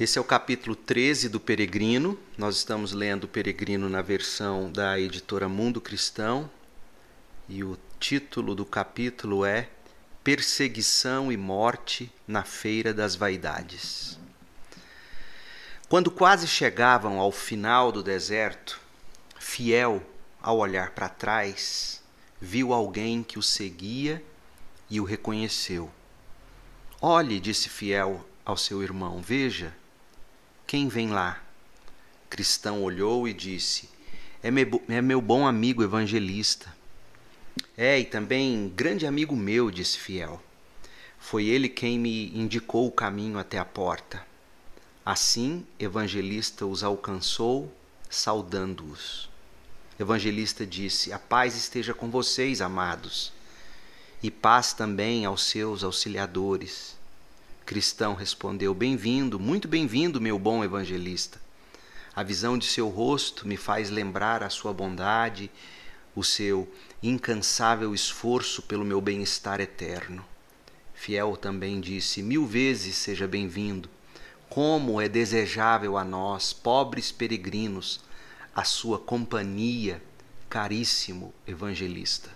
[0.00, 2.18] Esse é o capítulo 13 do Peregrino.
[2.38, 6.50] Nós estamos lendo o Peregrino na versão da editora Mundo Cristão.
[7.46, 9.68] E o título do capítulo é
[10.24, 14.18] Perseguição e Morte na Feira das Vaidades.
[15.86, 18.80] Quando quase chegavam ao final do deserto,
[19.38, 20.02] Fiel,
[20.40, 22.02] ao olhar para trás,
[22.40, 24.24] viu alguém que o seguia
[24.88, 25.90] e o reconheceu.
[27.02, 29.78] Olhe, disse Fiel ao seu irmão, veja,
[30.70, 31.42] quem vem lá?
[32.28, 33.88] Cristão olhou e disse:
[34.40, 36.72] é meu, é meu bom amigo evangelista.
[37.76, 40.40] É, e também grande amigo meu, disse Fiel.
[41.18, 44.24] Foi ele quem me indicou o caminho até a porta.
[45.04, 47.74] Assim, Evangelista os alcançou,
[48.08, 49.28] saudando-os.
[49.98, 53.32] Evangelista disse: A paz esteja com vocês, amados,
[54.22, 56.99] e paz também aos seus auxiliadores.
[57.70, 61.40] Cristão respondeu: Bem-vindo, muito bem-vindo, meu bom evangelista.
[62.12, 65.48] A visão de seu rosto me faz lembrar a sua bondade,
[66.12, 66.68] o seu
[67.00, 70.24] incansável esforço pelo meu bem-estar eterno.
[70.94, 73.88] Fiel também disse: Mil vezes seja bem-vindo.
[74.48, 78.00] Como é desejável a nós, pobres peregrinos,
[78.52, 80.02] a sua companhia,
[80.48, 82.30] caríssimo evangelista.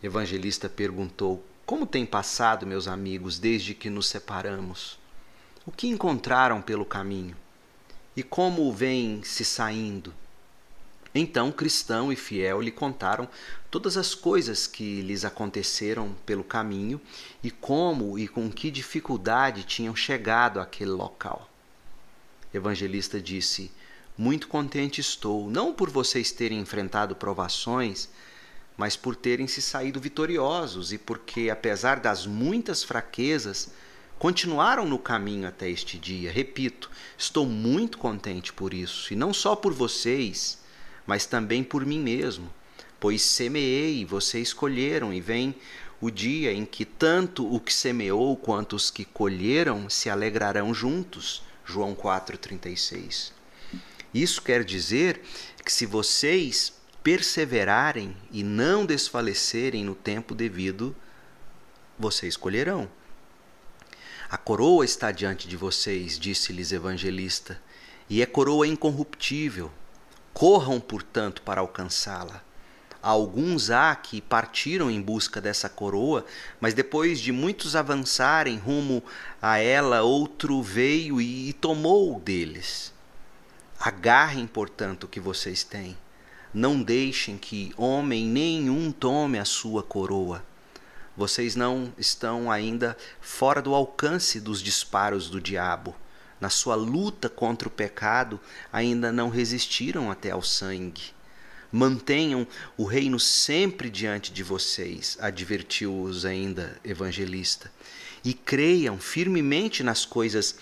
[0.00, 4.98] Evangelista perguntou: como tem passado, meus amigos, desde que nos separamos?
[5.64, 7.36] O que encontraram pelo caminho?
[8.14, 10.12] E como vem se saindo?
[11.14, 13.28] Então, cristão e fiel lhe contaram
[13.70, 17.00] todas as coisas que lhes aconteceram pelo caminho
[17.42, 21.48] e como e com que dificuldade tinham chegado àquele local.
[22.52, 23.70] Evangelista disse:
[24.18, 28.08] Muito contente estou, não por vocês terem enfrentado provações,
[28.76, 33.70] mas por terem se saído vitoriosos e porque, apesar das muitas fraquezas,
[34.18, 36.32] continuaram no caminho até este dia.
[36.32, 40.58] Repito, estou muito contente por isso, e não só por vocês,
[41.06, 42.52] mas também por mim mesmo,
[42.98, 45.54] pois semeei vocês colheram, e vem
[46.00, 51.42] o dia em que tanto o que semeou quanto os que colheram se alegrarão juntos.
[51.64, 53.32] João 4:36.
[54.12, 55.22] Isso quer dizer
[55.64, 60.96] que se vocês perseverarem e não desfalecerem no tempo devido,
[61.98, 62.88] vocês colherão.
[64.30, 67.60] A coroa está diante de vocês, disse-lhes Evangelista,
[68.08, 69.70] e é coroa incorruptível.
[70.32, 72.42] Corram, portanto, para alcançá-la.
[73.02, 76.24] Alguns há que partiram em busca dessa coroa,
[76.58, 79.04] mas depois de muitos avançarem rumo
[79.42, 82.94] a ela, outro veio e tomou deles.
[83.78, 85.98] Agarrem, portanto, o que vocês têm
[86.54, 90.44] não deixem que homem nenhum tome a sua coroa.
[91.16, 95.96] Vocês não estão ainda fora do alcance dos disparos do diabo.
[96.40, 98.40] Na sua luta contra o pecado,
[98.72, 101.12] ainda não resistiram até ao sangue.
[101.72, 107.70] Mantenham o reino sempre diante de vocês, advertiu-os ainda evangelista,
[108.24, 110.56] e creiam firmemente nas coisas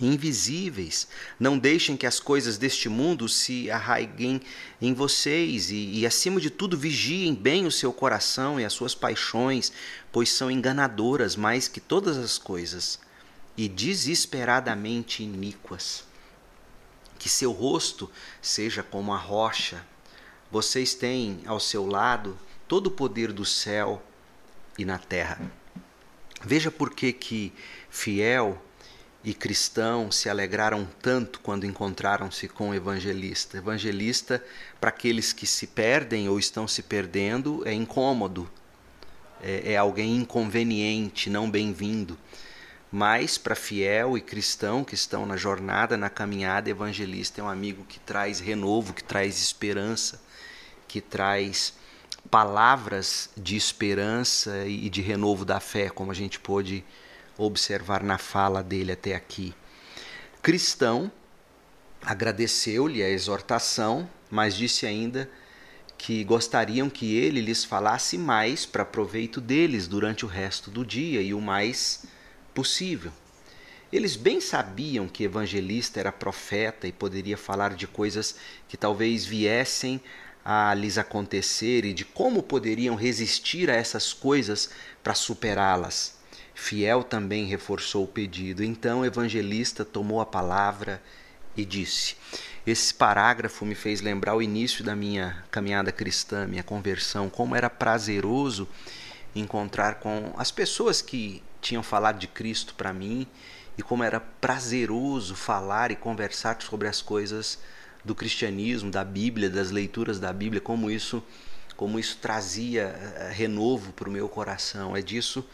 [0.00, 1.08] invisíveis.
[1.38, 4.40] Não deixem que as coisas deste mundo se arraiguem
[4.80, 8.94] em vocês e, e, acima de tudo, vigiem bem o seu coração e as suas
[8.94, 9.72] paixões,
[10.12, 12.98] pois são enganadoras mais que todas as coisas
[13.56, 16.04] e desesperadamente iníquas.
[17.18, 18.10] Que seu rosto
[18.40, 19.84] seja como a rocha.
[20.50, 22.38] Vocês têm ao seu lado
[22.68, 24.02] todo o poder do céu
[24.78, 25.40] e na terra.
[26.44, 27.52] Veja por que que
[27.90, 28.62] fiel
[29.28, 33.58] e cristão se alegraram tanto quando encontraram-se com o evangelista.
[33.58, 34.42] Evangelista,
[34.80, 38.50] para aqueles que se perdem ou estão se perdendo, é incômodo,
[39.42, 42.16] é, é alguém inconveniente, não bem-vindo.
[42.90, 47.84] Mas para fiel e cristão que estão na jornada, na caminhada, evangelista é um amigo
[47.84, 50.22] que traz renovo, que traz esperança,
[50.88, 51.74] que traz
[52.30, 56.82] palavras de esperança e de renovo da fé, como a gente pôde
[57.38, 59.54] observar na fala dele até aqui.
[60.42, 61.10] Cristão
[62.02, 65.30] agradeceu-lhe a exortação, mas disse ainda
[65.96, 71.20] que gostariam que ele lhes falasse mais para proveito deles durante o resto do dia
[71.22, 72.04] e o mais
[72.54, 73.12] possível.
[73.92, 78.36] Eles bem sabiam que evangelista era profeta e poderia falar de coisas
[78.68, 80.00] que talvez viessem
[80.44, 84.70] a lhes acontecer e de como poderiam resistir a essas coisas
[85.02, 86.17] para superá-las.
[86.60, 88.64] Fiel também reforçou o pedido.
[88.64, 91.00] Então o evangelista tomou a palavra
[91.56, 92.16] e disse:
[92.66, 97.70] Esse parágrafo me fez lembrar o início da minha caminhada cristã, minha conversão, como era
[97.70, 98.68] prazeroso
[99.36, 103.26] encontrar com as pessoas que tinham falado de Cristo para mim
[103.78, 107.60] e como era prazeroso falar e conversar sobre as coisas
[108.04, 111.22] do cristianismo, da Bíblia, das leituras da Bíblia, como isso,
[111.76, 114.96] como isso trazia eh, renovo para o meu coração.
[114.96, 115.44] É disso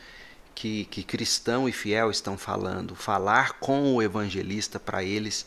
[0.54, 2.94] que, que cristão e fiel estão falando.
[2.94, 5.46] Falar com o evangelista para eles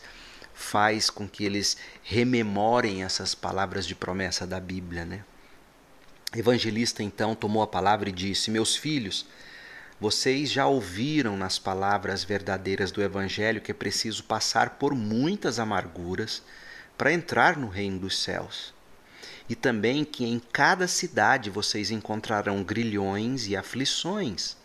[0.52, 5.24] faz com que eles rememorem essas palavras de promessa da Bíblia, né?
[6.36, 9.24] Evangelista então tomou a palavra e disse: Meus filhos,
[10.00, 16.42] vocês já ouviram nas palavras verdadeiras do Evangelho que é preciso passar por muitas amarguras
[16.98, 18.74] para entrar no reino dos céus.
[19.48, 24.57] E também que em cada cidade vocês encontrarão grilhões e aflições,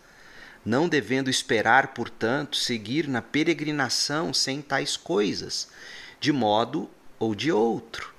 [0.65, 5.67] não devendo esperar, portanto, seguir na peregrinação sem tais coisas,
[6.19, 6.89] de modo
[7.19, 8.13] ou de outro.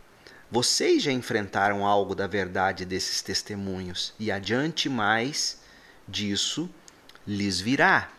[0.51, 5.59] Vocês já enfrentaram algo da verdade desses testemunhos, e adiante mais
[6.07, 6.71] disso
[7.27, 8.11] lhes virá.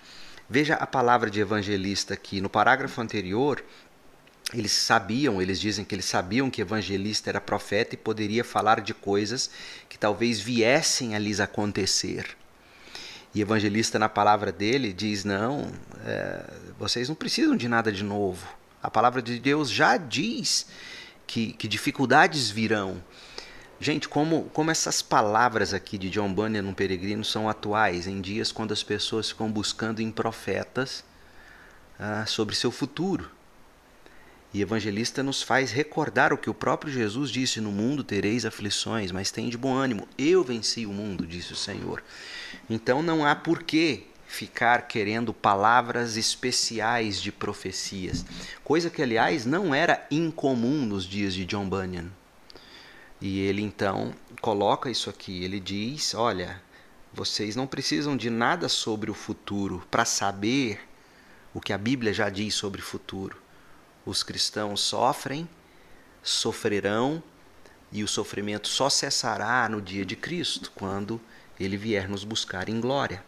[0.50, 2.42] Veja a palavra de evangelista aqui.
[2.42, 3.64] No parágrafo anterior,
[4.54, 8.94] eles sabiam, eles dizem que eles sabiam que evangelista era profeta e poderia falar de
[8.94, 9.50] coisas
[9.90, 12.36] que talvez viessem a lhes acontecer.
[13.36, 15.70] E evangelista, na palavra dele, diz: Não,
[16.06, 18.48] é, vocês não precisam de nada de novo.
[18.82, 20.68] A palavra de Deus já diz
[21.28, 23.04] que, que dificuldades virão.
[23.78, 28.54] Gente, como, como essas palavras aqui de John Bunyan no Peregrino são atuais em dias
[28.54, 31.04] quando as pessoas ficam buscando em profetas
[32.00, 33.30] ah, sobre seu futuro.
[34.56, 39.12] E evangelista nos faz recordar o que o próprio Jesus disse: No mundo tereis aflições,
[39.12, 40.08] mas tem de bom ânimo.
[40.18, 42.02] Eu venci o mundo, disse o Senhor.
[42.70, 48.26] Então não há porquê ficar querendo palavras especiais de profecias,
[48.64, 52.10] coisa que, aliás, não era incomum nos dias de John Bunyan.
[53.20, 55.44] E ele então coloca isso aqui.
[55.44, 56.62] Ele diz: Olha,
[57.12, 60.80] vocês não precisam de nada sobre o futuro para saber
[61.54, 63.44] o que a Bíblia já diz sobre o futuro
[64.06, 65.50] os cristãos sofrem,
[66.22, 67.24] sofrerão,
[67.92, 71.20] e o sofrimento só cessará no dia de Cristo, quando
[71.60, 73.24] ele vier nos buscar em glória.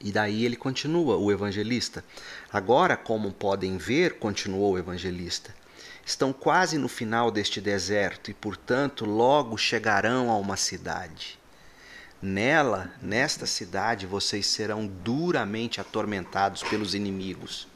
[0.00, 2.04] E daí ele continua, o evangelista.
[2.52, 5.54] Agora, como podem ver, continuou o evangelista,
[6.04, 11.38] estão quase no final deste deserto e, portanto, logo chegarão a uma cidade.
[12.20, 17.68] Nela, nesta cidade, vocês serão duramente atormentados pelos inimigos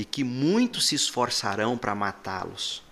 [0.00, 2.82] e que muitos se esforçarão para matá-los.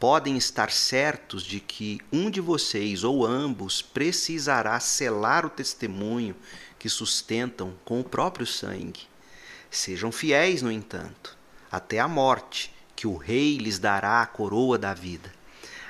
[0.00, 6.34] Podem estar certos de que um de vocês ou ambos precisará selar o testemunho
[6.78, 9.02] que sustentam com o próprio sangue.
[9.70, 11.36] Sejam fiéis, no entanto,
[11.70, 15.30] até a morte, que o rei lhes dará a coroa da vida.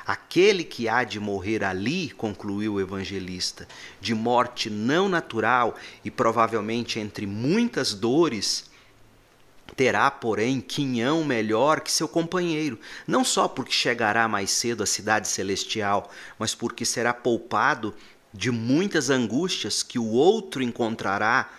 [0.05, 3.69] Aquele que há de morrer ali, concluiu o evangelista,
[4.00, 8.72] de morte não natural e provavelmente entre muitas dores,
[9.75, 15.27] Terá, porém, quinhão melhor que seu companheiro, não só porque chegará mais cedo à cidade
[15.29, 17.95] celestial, mas porque será poupado
[18.35, 21.51] de muitas angústias que o outro encontrará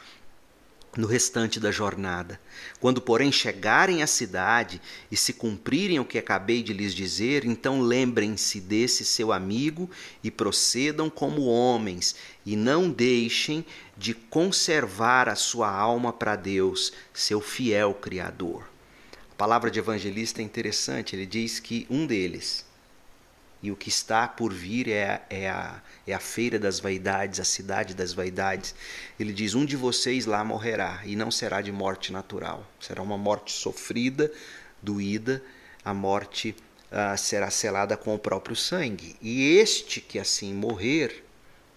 [0.96, 2.40] no restante da jornada.
[2.80, 4.82] Quando, porém, chegarem à cidade
[5.12, 9.90] e se cumprirem o que acabei de lhes dizer, então lembrem-se desse seu amigo
[10.24, 13.66] e procedam como homens, e não deixem
[13.98, 18.68] de conservar a sua alma para Deus, seu fiel Criador.
[19.32, 22.66] A palavra de evangelista é interessante, ele diz que um deles,
[23.64, 27.46] e o que está por vir é, é, a, é a feira das vaidades, a
[27.46, 28.76] cidade das vaidades.
[29.18, 33.18] Ele diz: Um de vocês lá morrerá, e não será de morte natural, será uma
[33.18, 34.30] morte sofrida,
[34.82, 35.42] doída,
[35.84, 36.54] a morte
[36.92, 39.16] uh, será selada com o próprio sangue.
[39.22, 41.24] E este que assim morrer,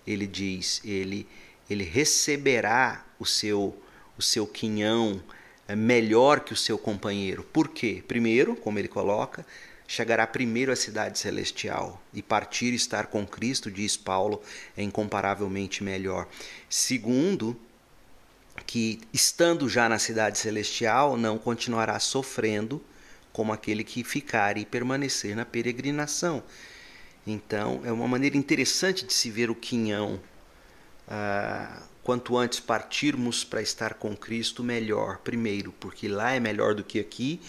[0.04, 1.28] ele diz, ele,
[1.70, 3.80] ele receberá o seu,
[4.18, 5.22] o seu quinhão
[5.68, 7.44] eh, melhor que o seu companheiro.
[7.44, 8.02] Por quê?
[8.06, 9.46] Primeiro, como ele coloca,
[9.86, 14.42] chegará primeiro à cidade celestial e partir e estar com Cristo, diz Paulo,
[14.76, 16.26] é incomparavelmente melhor.
[16.68, 17.58] Segundo,
[18.66, 22.82] que estando já na cidade celestial, não continuará sofrendo
[23.32, 26.42] como aquele que ficar e permanecer na peregrinação.
[27.26, 30.20] Então, é uma maneira interessante de se ver o quinhão.
[31.08, 35.18] Ah, quanto antes partirmos para estar com Cristo, melhor.
[35.18, 37.40] Primeiro, porque lá é melhor do que aqui,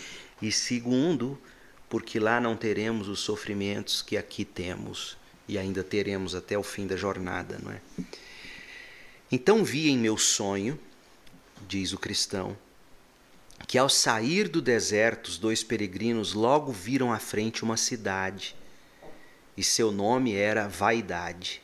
[0.41, 1.39] e segundo,
[1.89, 5.17] porque lá não teremos os sofrimentos que aqui temos
[5.47, 7.81] e ainda teremos até o fim da jornada, não é?
[9.31, 10.79] Então vi em meu sonho,
[11.67, 12.57] diz o cristão,
[13.67, 18.55] que ao sair do deserto os dois peregrinos logo viram à frente uma cidade,
[19.55, 21.61] e seu nome era Vaidade.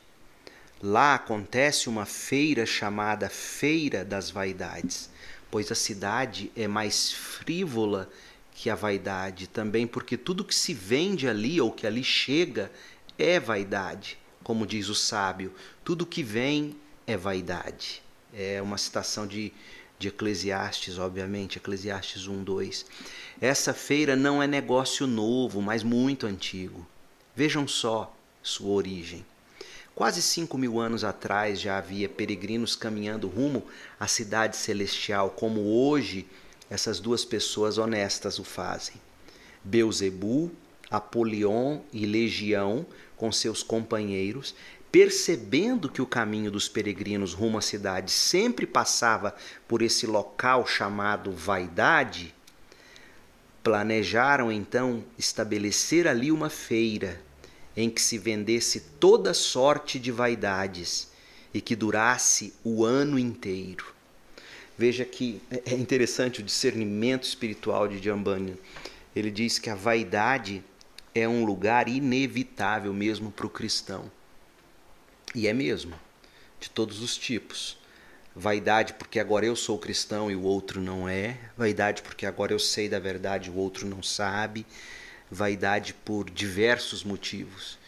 [0.82, 5.08] Lá acontece uma feira chamada Feira das Vaidades
[5.54, 8.10] pois a cidade é mais frívola
[8.54, 12.70] que a vaidade, também porque tudo que se vende ali ou que ali chega
[13.18, 15.52] é vaidade, como diz o sábio,
[15.84, 18.02] tudo que vem é vaidade.
[18.32, 19.52] É uma citação de,
[19.98, 22.86] de Eclesiastes, obviamente, Eclesiastes 1, 2.
[23.40, 26.86] Essa feira não é negócio novo, mas muito antigo.
[27.34, 29.24] Vejam só sua origem.
[29.94, 33.64] Quase cinco mil anos atrás já havia peregrinos caminhando rumo
[33.98, 36.26] à cidade celestial, como hoje
[36.70, 38.96] essas duas pessoas honestas o fazem.
[39.62, 40.50] Beuzebu,
[40.90, 44.54] Apolion e Legião, com seus companheiros,
[44.92, 49.34] percebendo que o caminho dos peregrinos rumo à cidade sempre passava
[49.66, 52.34] por esse local chamado vaidade,
[53.62, 57.20] planejaram então estabelecer ali uma feira
[57.76, 61.10] em que se vendesse toda sorte de vaidades
[61.52, 63.93] e que durasse o ano inteiro.
[64.76, 68.56] Veja que é, é interessante o discernimento espiritual de Jambani.
[69.14, 70.62] Ele diz que a vaidade
[71.14, 74.10] é um lugar inevitável mesmo para o cristão.
[75.34, 75.94] E é mesmo,
[76.60, 77.78] de todos os tipos.
[78.34, 81.38] Vaidade porque agora eu sou cristão e o outro não é.
[81.56, 84.66] Vaidade porque agora eu sei da verdade e o outro não sabe.
[85.30, 87.78] Vaidade por diversos motivos.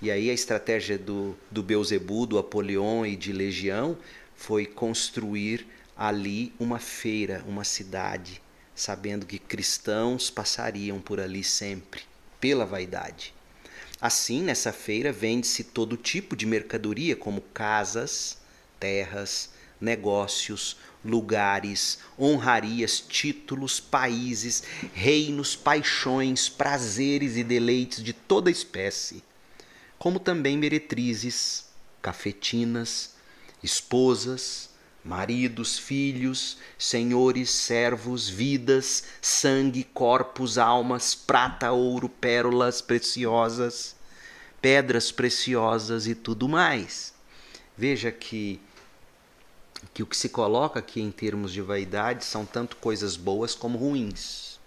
[0.00, 3.98] E aí a estratégia do, do Beuzebu, do Apolion e de Legião
[4.36, 8.42] foi construir ali uma feira, uma cidade,
[8.74, 12.02] sabendo que cristãos passariam por ali sempre,
[12.38, 13.34] pela vaidade.
[14.00, 18.36] Assim, nessa feira vende-se todo tipo de mercadoria, como casas,
[18.78, 19.50] terras,
[19.80, 24.62] negócios, lugares, honrarias, títulos, países,
[24.92, 29.22] reinos, paixões, prazeres e deleites de toda espécie,
[29.98, 31.64] como também meretrizes,
[32.02, 33.14] cafetinas,
[33.62, 34.70] esposas,
[35.06, 43.94] maridos, filhos, senhores, servos, vidas, sangue, corpos, almas, prata, ouro, pérolas preciosas,
[44.60, 47.14] pedras preciosas e tudo mais.
[47.76, 48.60] Veja que
[49.94, 53.78] que o que se coloca aqui em termos de vaidade são tanto coisas boas como
[53.78, 54.58] ruins.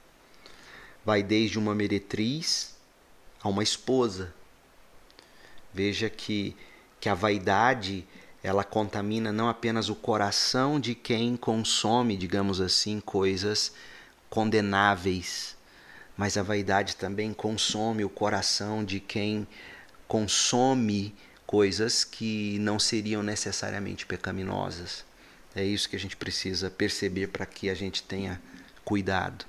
[1.03, 2.75] Vai desde uma meretriz
[3.41, 4.34] a uma esposa.
[5.74, 6.55] Veja que
[7.00, 8.05] que a vaidade
[8.43, 13.74] ela contamina não apenas o coração de quem consome, digamos assim, coisas
[14.29, 15.58] condenáveis,
[16.15, 19.48] mas a vaidade também consome o coração de quem
[20.08, 21.15] consome
[21.46, 25.03] coisas que não seriam necessariamente pecaminosas.
[25.55, 28.41] É isso que a gente precisa perceber para que a gente tenha
[28.86, 29.46] cuidado.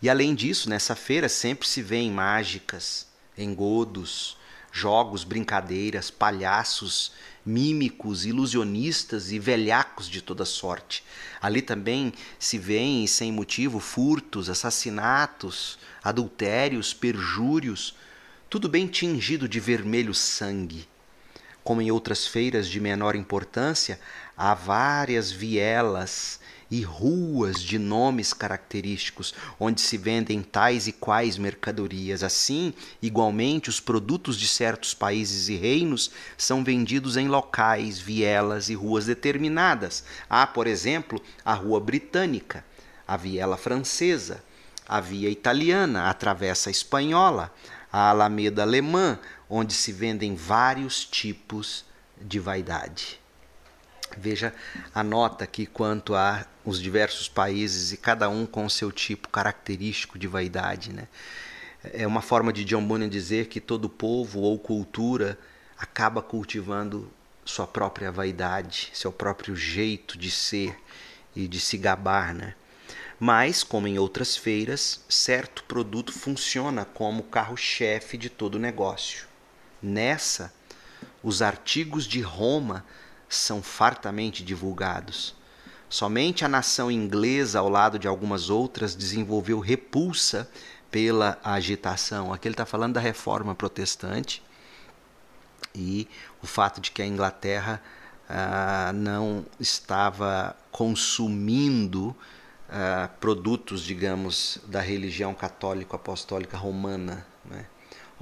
[0.00, 3.06] E além disso, nessa feira sempre se vêem mágicas,
[3.36, 4.36] engodos,
[4.72, 7.12] jogos, brincadeiras, palhaços,
[7.44, 11.04] mímicos, ilusionistas e velhacos de toda sorte.
[11.40, 17.96] Ali também se vêem, sem motivo, furtos, assassinatos, adultérios, perjúrios,
[18.48, 20.86] tudo bem tingido de vermelho sangue.
[21.64, 24.00] Como em outras feiras de menor importância,
[24.36, 26.40] há várias vielas
[26.72, 32.22] e ruas de nomes característicos, onde se vendem tais e quais mercadorias.
[32.22, 38.74] Assim, igualmente, os produtos de certos países e reinos são vendidos em locais, vielas e
[38.74, 40.02] ruas determinadas.
[40.30, 42.64] Há, por exemplo, a Rua Britânica,
[43.06, 44.42] a viela francesa,
[44.88, 47.54] a via italiana, a travessa espanhola,
[47.92, 51.84] a alameda alemã, onde se vendem vários tipos
[52.18, 53.21] de vaidade.
[54.20, 54.54] Veja
[54.94, 60.18] a nota aqui quanto a os diversos países e cada um com seu tipo característico
[60.18, 60.92] de vaidade.
[60.92, 61.08] Né?
[61.92, 65.38] É uma forma de John Bunyan dizer que todo povo ou cultura
[65.76, 67.10] acaba cultivando
[67.44, 70.76] sua própria vaidade, seu próprio jeito de ser
[71.34, 72.32] e de se gabar.
[72.32, 72.54] Né?
[73.18, 79.26] Mas, como em outras feiras, certo produto funciona como carro-chefe de todo negócio.
[79.82, 80.52] Nessa,
[81.22, 82.84] os artigos de Roma
[83.34, 85.34] são fartamente divulgados.
[85.88, 90.48] Somente a nação inglesa, ao lado de algumas outras, desenvolveu repulsa
[90.90, 92.32] pela agitação.
[92.32, 94.42] Aqui ele está falando da reforma protestante
[95.74, 96.08] e
[96.42, 97.82] o fato de que a Inglaterra
[98.28, 102.16] ah, não estava consumindo
[102.68, 107.26] ah, produtos, digamos, da religião católico-apostólica romana.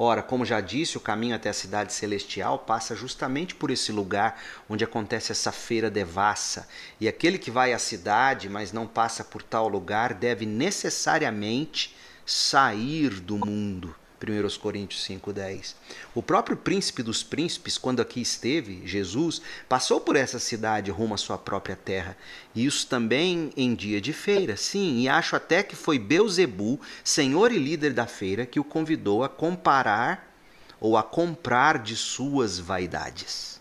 [0.03, 4.41] Ora, como já disse, o caminho até a cidade celestial passa justamente por esse lugar
[4.67, 6.67] onde acontece essa feira devassa.
[6.99, 13.21] E aquele que vai à cidade, mas não passa por tal lugar, deve necessariamente sair
[13.21, 15.75] do mundo, 1 Coríntios 5,10.
[16.15, 21.17] O próprio príncipe dos príncipes, quando aqui esteve, Jesus, passou por essa cidade rumo à
[21.17, 22.17] sua própria terra.
[22.55, 27.59] Isso também em dia de feira, sim, e acho até que foi Beuzebu, senhor e
[27.59, 30.31] líder da feira, que o convidou a comparar
[30.79, 33.61] ou a comprar de suas vaidades.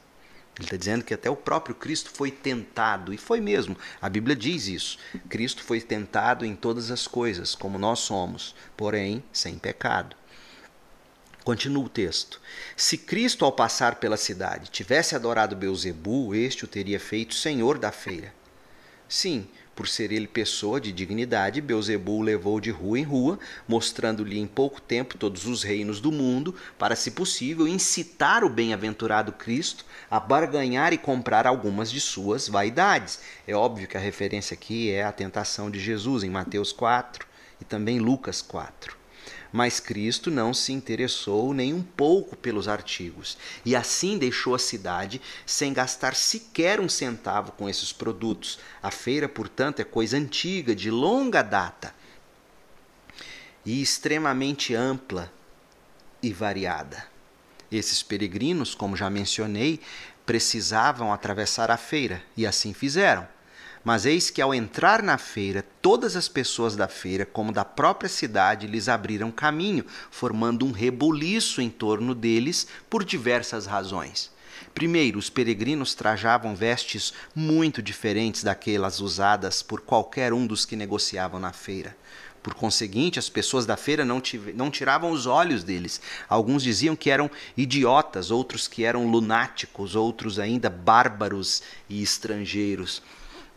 [0.58, 3.78] Ele está dizendo que até o próprio Cristo foi tentado, e foi mesmo.
[4.02, 4.98] A Bíblia diz isso.
[5.30, 10.18] Cristo foi tentado em todas as coisas, como nós somos, porém sem pecado.
[11.44, 12.42] Continua o texto.
[12.76, 17.92] Se Cristo, ao passar pela cidade, tivesse adorado Beuzebu, este o teria feito senhor da
[17.92, 18.34] feira.
[19.08, 19.48] Sim,
[19.80, 24.46] por ser ele pessoa de dignidade, Beuzebu o levou de rua em rua, mostrando-lhe em
[24.46, 30.20] pouco tempo todos os reinos do mundo, para, se possível, incitar o bem-aventurado Cristo a
[30.20, 33.22] barganhar e comprar algumas de suas vaidades.
[33.48, 37.26] É óbvio que a referência aqui é a tentação de Jesus em Mateus 4
[37.62, 38.99] e também Lucas 4.
[39.52, 45.22] Mas Cristo não se interessou nem um pouco pelos artigos, e assim deixou a cidade
[45.46, 48.60] sem gastar sequer um centavo com esses produtos.
[48.82, 51.94] A feira, portanto, é coisa antiga, de longa data,
[53.66, 55.32] e extremamente ampla
[56.22, 57.08] e variada.
[57.72, 59.80] Esses peregrinos, como já mencionei,
[60.26, 63.28] precisavam atravessar a feira, e assim fizeram.
[63.84, 68.10] Mas eis que ao entrar na feira, todas as pessoas da feira, como da própria
[68.10, 74.32] cidade, lhes abriram caminho, formando um rebuliço em torno deles por diversas razões.
[74.74, 81.40] Primeiro, os peregrinos trajavam vestes muito diferentes daquelas usadas por qualquer um dos que negociavam
[81.40, 81.96] na feira.
[82.42, 84.22] Por conseguinte, as pessoas da feira não,
[84.56, 86.00] não tiravam os olhos deles.
[86.28, 93.02] Alguns diziam que eram idiotas, outros que eram lunáticos, outros ainda bárbaros e estrangeiros.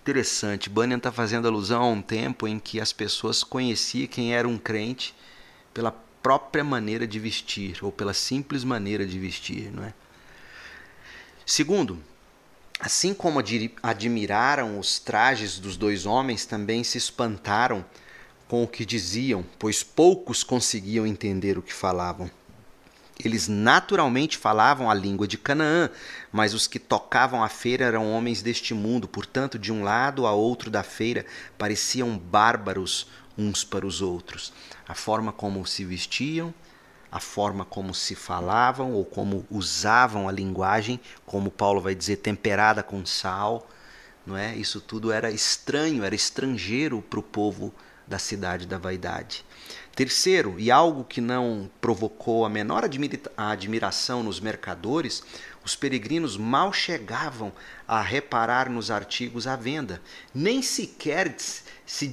[0.02, 4.48] Interessante, Bunyan está fazendo alusão a um tempo em que as pessoas conheciam quem era
[4.48, 5.14] um crente
[5.72, 9.94] pela própria maneira de vestir, ou pela simples maneira de vestir, não é?
[11.46, 12.02] Segundo,
[12.80, 13.38] assim como
[13.80, 17.84] admiraram os trajes dos dois homens, também se espantaram
[18.48, 22.28] com o que diziam, pois poucos conseguiam entender o que falavam.
[23.24, 25.90] Eles naturalmente falavam a língua de Canaã,
[26.30, 30.32] mas os que tocavam a feira eram homens deste mundo, portanto, de um lado a
[30.32, 31.24] outro da feira
[31.56, 33.06] pareciam bárbaros
[33.36, 34.52] uns para os outros.
[34.86, 36.52] A forma como se vestiam,
[37.10, 42.82] a forma como se falavam ou como usavam a linguagem, como Paulo vai dizer, temperada
[42.82, 43.68] com sal,
[44.26, 44.54] não é?
[44.56, 47.74] Isso tudo era estranho, era estrangeiro para o povo
[48.06, 49.44] da cidade da vaidade.
[49.94, 52.82] Terceiro, e algo que não provocou a menor
[53.36, 55.22] admiração nos mercadores,
[55.62, 57.52] os peregrinos mal chegavam
[57.86, 60.00] a reparar nos artigos à venda,
[60.34, 62.08] nem sequer se,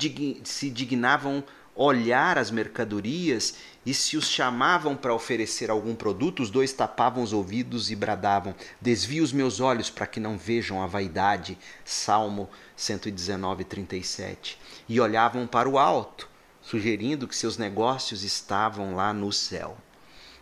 [0.69, 1.41] dignavam
[1.73, 7.31] olhar as mercadorias e se os chamavam para oferecer algum produto, os dois tapavam os
[7.31, 11.57] ouvidos e bradavam: Desvia os meus olhos para que não vejam a vaidade.
[11.85, 14.59] Salmo 119, 37.
[14.89, 16.28] E olhavam para o alto
[16.69, 19.75] sugerindo que seus negócios estavam lá no céu.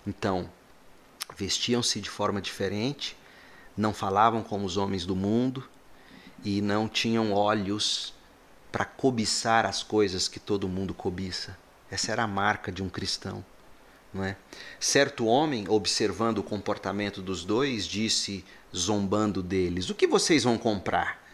[0.05, 0.49] Então,
[1.37, 3.15] vestiam-se de forma diferente,
[3.77, 5.63] não falavam como os homens do mundo
[6.43, 8.13] e não tinham olhos
[8.73, 11.57] para cobiçar as coisas que todo mundo cobiça.
[11.89, 13.43] Essa era a marca de um cristão.
[14.13, 14.35] Não é?
[14.81, 18.43] Certo homem, observando o comportamento dos dois, disse,
[18.75, 21.25] zombando deles: O que vocês vão comprar?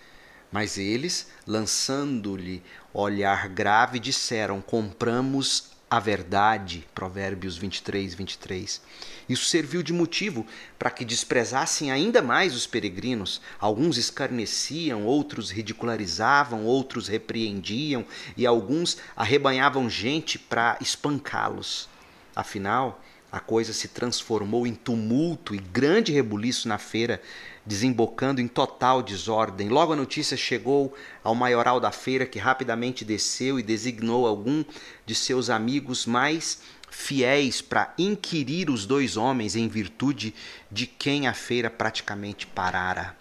[0.53, 2.61] Mas eles, lançando-lhe
[2.93, 6.87] olhar grave, disseram: Compramos a verdade.
[6.93, 8.79] Provérbios 23, 23.
[9.27, 10.45] Isso serviu de motivo
[10.77, 13.41] para que desprezassem ainda mais os peregrinos.
[13.59, 18.05] Alguns escarneciam, outros ridicularizavam, outros repreendiam
[18.37, 21.89] e alguns arrebanhavam gente para espancá-los.
[22.35, 23.01] Afinal,
[23.33, 27.19] a coisa se transformou em tumulto e grande rebuliço na feira,
[27.65, 29.69] desembocando em total desordem.
[29.69, 34.63] Logo a notícia chegou ao maioral da feira, que rapidamente desceu e designou algum
[35.05, 40.33] de seus amigos mais fiéis para inquirir os dois homens em virtude
[40.71, 43.17] de quem a feira praticamente parara.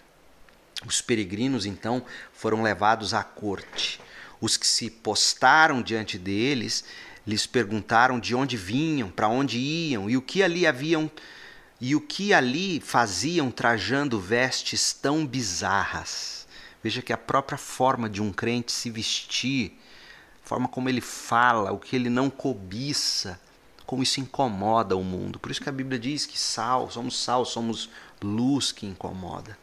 [0.85, 3.99] Os peregrinos então foram levados à corte.
[4.39, 6.83] Os que se postaram diante deles
[7.25, 11.09] lhes perguntaram de onde vinham, para onde iam e o que ali haviam
[11.85, 16.47] e o que ali faziam trajando vestes tão bizarras.
[16.81, 19.77] Veja que a própria forma de um crente se vestir,
[20.45, 23.37] a forma como ele fala, o que ele não cobiça,
[23.85, 25.37] como isso incomoda o mundo.
[25.37, 27.89] Por isso que a Bíblia diz que sal, somos sal, somos
[28.21, 29.57] luz que incomoda.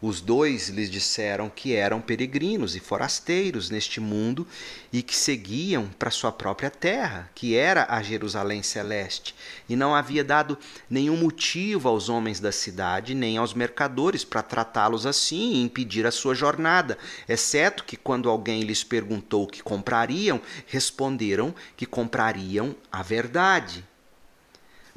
[0.00, 4.46] Os dois lhes disseram que eram peregrinos e forasteiros neste mundo
[4.92, 9.34] e que seguiam para sua própria terra, que era a Jerusalém celeste,
[9.68, 10.56] e não havia dado
[10.88, 16.12] nenhum motivo aos homens da cidade nem aos mercadores para tratá-los assim e impedir a
[16.12, 16.96] sua jornada,
[17.28, 23.84] exceto que quando alguém lhes perguntou o que comprariam, responderam que comprariam a verdade.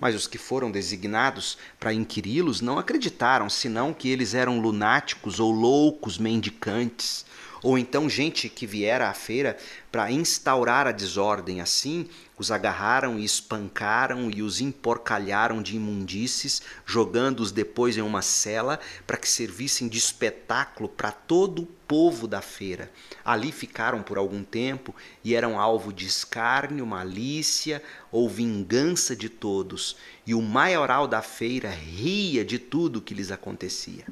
[0.02, 5.52] Mas os que foram designados para inquiri-los não acreditaram, senão que eles eram lunáticos ou
[5.52, 7.24] loucos mendicantes,
[7.62, 9.56] ou então gente que viera à feira
[9.92, 11.62] para instaurar a desordem.
[11.62, 18.80] Assim, os agarraram e espancaram e os emporcalharam de imundícies, jogando-os depois em uma cela
[19.06, 22.90] para que servissem de espetáculo para todo o povo da feira.
[23.26, 29.98] Ali ficaram por algum tempo e eram alvo de escárnio, malícia ou vingança de todos,
[30.26, 34.06] e o maioral da feira ria de tudo que lhes acontecia.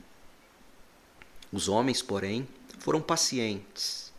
[1.54, 2.46] Os homens, porém,
[2.80, 4.12] foram pacientes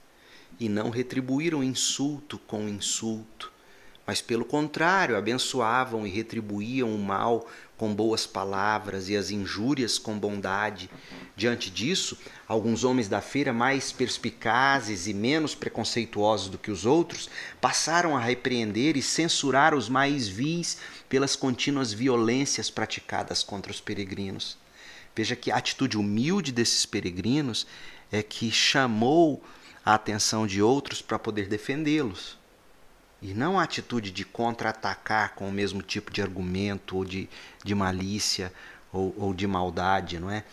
[0.58, 3.52] e não retribuíram insulto com insulto,
[4.10, 7.46] mas pelo contrário, abençoavam e retribuíam o mal
[7.76, 10.90] com boas palavras e as injúrias com bondade.
[11.36, 12.18] Diante disso,
[12.48, 18.20] alguns homens da feira, mais perspicazes e menos preconceituosos do que os outros, passaram a
[18.20, 24.58] repreender e censurar os mais vis pelas contínuas violências praticadas contra os peregrinos.
[25.14, 27.64] Veja que a atitude humilde desses peregrinos
[28.10, 29.40] é que chamou
[29.86, 32.39] a atenção de outros para poder defendê-los.
[33.22, 37.28] E não a atitude de contra-atacar com o mesmo tipo de argumento ou de,
[37.62, 38.52] de malícia
[38.92, 40.44] ou, ou de maldade, não é?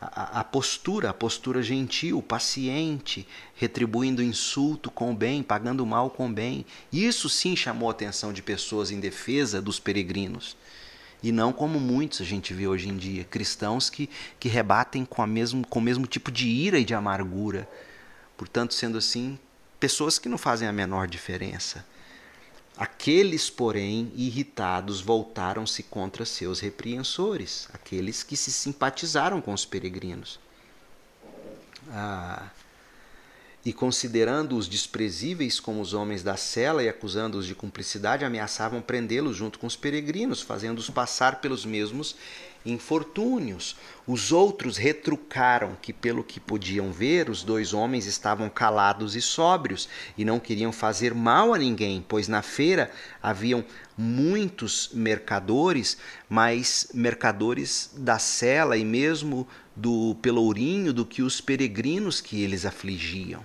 [0.00, 6.66] A, a, postura, a postura gentil, paciente, retribuindo insulto com bem, pagando mal com bem.
[6.92, 10.56] Isso sim chamou a atenção de pessoas em defesa dos peregrinos.
[11.22, 15.22] E não como muitos a gente vê hoje em dia, cristãos que, que rebatem com,
[15.22, 17.68] a mesmo, com o mesmo tipo de ira e de amargura.
[18.36, 19.38] Portanto, sendo assim,
[19.80, 21.84] pessoas que não fazem a menor diferença.
[22.76, 30.38] Aqueles, porém, irritados, voltaram-se contra seus repreensores, aqueles que se simpatizaram com os peregrinos.
[31.90, 32.50] Ah,
[33.64, 39.58] e considerando-os desprezíveis como os homens da cela e acusando-os de cumplicidade, ameaçavam prendê-los junto
[39.58, 42.14] com os peregrinos, fazendo-os passar pelos mesmos
[42.66, 43.76] infortúnios.
[44.06, 49.88] Os outros retrucaram que, pelo que podiam ver, os dois homens estavam calados e sóbrios
[50.18, 52.90] e não queriam fazer mal a ninguém, pois na feira
[53.22, 53.64] haviam
[53.96, 55.96] muitos mercadores,
[56.28, 63.44] mas mercadores da cela e mesmo do pelourinho do que os peregrinos que eles afligiam.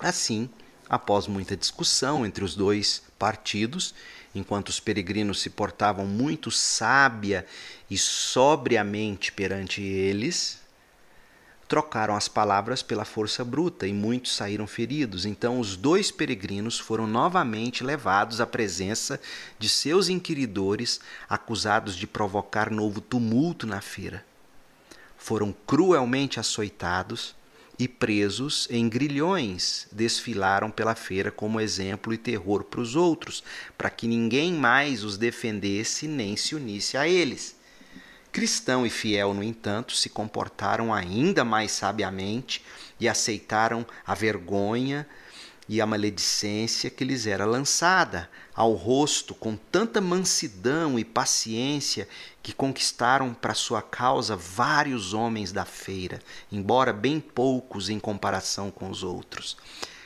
[0.00, 0.48] Assim,
[0.88, 3.94] após muita discussão entre os dois partidos,
[4.34, 7.46] enquanto os peregrinos se portavam muito sábia
[7.90, 10.60] e sobriamente perante eles,
[11.70, 15.24] trocaram as palavras pela força bruta e muitos saíram feridos.
[15.24, 19.20] Então os dois peregrinos foram novamente levados à presença
[19.56, 24.24] de seus inquiridores, acusados de provocar novo tumulto na feira.
[25.16, 27.36] Foram cruelmente açoitados
[27.80, 33.42] e presos em grilhões desfilaram pela feira como exemplo e terror para os outros,
[33.78, 37.56] para que ninguém mais os defendesse nem se unisse a eles.
[38.30, 42.62] Cristão e fiel, no entanto, se comportaram ainda mais sabiamente
[43.00, 45.06] e aceitaram a vergonha
[45.66, 48.28] e a maledicência que lhes era lançada
[48.60, 52.06] ao rosto com tanta mansidão e paciência
[52.42, 56.20] que conquistaram para sua causa vários homens da feira,
[56.52, 59.56] embora bem poucos em comparação com os outros.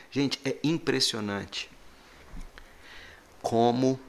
[0.09, 1.69] Gente, é impressionante
[3.41, 3.99] como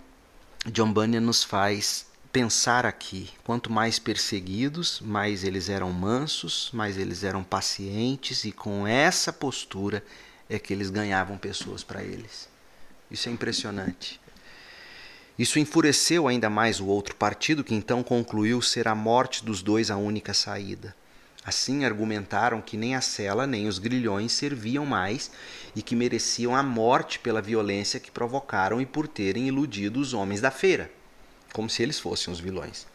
[0.66, 3.30] John Bunyan nos faz pensar aqui.
[3.42, 10.04] Quanto mais perseguidos, mais eles eram mansos, mais eles eram pacientes e com essa postura
[10.48, 12.48] é que eles ganhavam pessoas para eles.
[13.10, 14.20] Isso é impressionante.
[15.38, 19.90] Isso enfureceu ainda mais o outro partido, que então concluiu ser a morte dos dois
[19.90, 20.96] a única saída.
[21.44, 25.30] Assim argumentaram que nem a cela nem os grilhões serviam mais
[25.76, 30.40] e que mereciam a morte pela violência que provocaram e por terem iludido os homens
[30.40, 30.90] da feira,
[31.52, 32.86] como se eles fossem os vilões.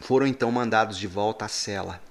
[0.00, 2.02] Foram então mandados de volta à cela,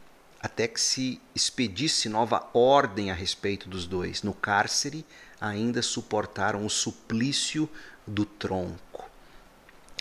[0.41, 4.23] até que se expedisse nova ordem a respeito dos dois.
[4.23, 5.05] No cárcere
[5.39, 7.69] ainda suportaram o suplício
[8.05, 9.09] do tronco.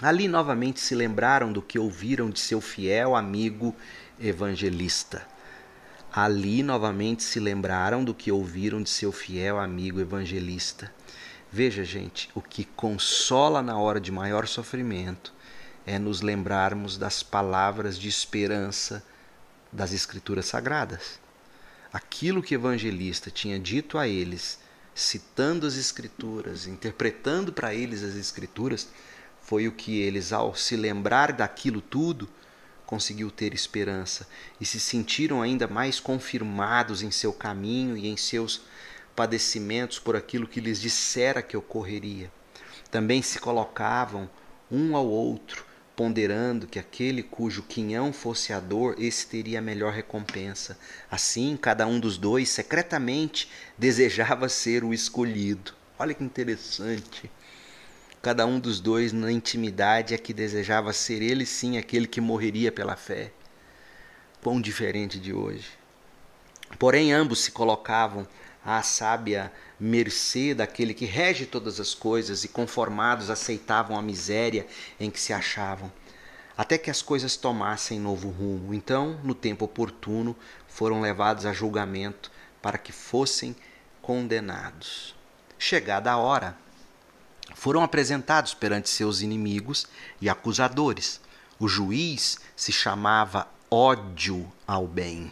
[0.01, 3.75] Ali novamente se lembraram do que ouviram de seu fiel amigo
[4.21, 5.27] evangelista.
[6.13, 10.93] Ali novamente se lembraram do que ouviram de seu fiel amigo evangelista.
[11.51, 15.33] Veja, gente, o que consola na hora de maior sofrimento
[15.87, 19.05] é nos lembrarmos das palavras de esperança
[19.71, 21.21] das Escrituras Sagradas.
[21.93, 24.59] Aquilo que o evangelista tinha dito a eles,
[24.95, 28.89] citando as Escrituras, interpretando para eles as Escrituras,
[29.41, 32.29] foi o que eles, ao se lembrar daquilo tudo,
[32.87, 34.29] conseguiu ter esperança
[34.61, 38.63] e se sentiram ainda mais confirmados em seu caminho e em seus
[39.17, 42.31] padecimentos por aquilo que lhes dissera que ocorreria.
[42.91, 44.29] Também se colocavam
[44.71, 49.93] um ao outro, ponderando que aquele cujo quinhão fosse a dor, esse teria a melhor
[49.93, 50.79] recompensa.
[51.11, 55.75] Assim, cada um dos dois secretamente desejava ser o escolhido.
[55.99, 57.31] Olha que interessante.
[58.23, 62.71] Cada um dos dois, na intimidade, é que desejava ser ele sim aquele que morreria
[62.71, 63.33] pela fé.
[64.41, 65.69] Quão diferente de hoje.
[66.79, 68.27] Porém, ambos se colocavam
[68.65, 74.67] à sábia mercê daquele que rege todas as coisas e conformados aceitavam a miséria
[75.01, 75.93] em que se achavam,
[76.57, 78.73] até que as coisas tomassem novo rumo.
[78.73, 80.37] Então, no tempo oportuno,
[80.69, 83.57] foram levados a julgamento para que fossem
[84.01, 85.15] condenados.
[85.59, 86.57] Chegada a hora,
[87.55, 89.87] foram apresentados perante seus inimigos
[90.21, 91.21] e acusadores.
[91.59, 95.31] O juiz se chamava ódio ao bem.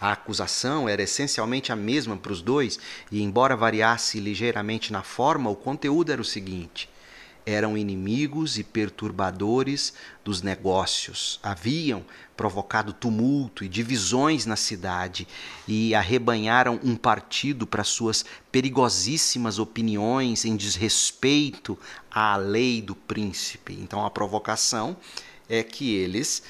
[0.00, 2.78] A acusação era essencialmente a mesma para os dois,
[3.12, 6.88] e embora variasse ligeiramente na forma, o conteúdo era o seguinte:
[7.44, 9.92] eram inimigos e perturbadores
[10.24, 11.38] dos negócios.
[11.42, 12.04] Haviam
[12.36, 15.28] provocado tumulto e divisões na cidade
[15.68, 21.78] e arrebanharam um partido para suas perigosíssimas opiniões em desrespeito
[22.10, 23.74] à lei do príncipe.
[23.74, 24.96] Então a provocação
[25.48, 26.42] é que eles